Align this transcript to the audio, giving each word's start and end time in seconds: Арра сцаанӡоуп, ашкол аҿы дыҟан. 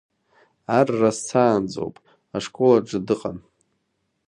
Арра 0.77 1.11
сцаанӡоуп, 1.17 1.95
ашкол 2.35 2.73
аҿы 2.77 2.99
дыҟан. 3.07 3.37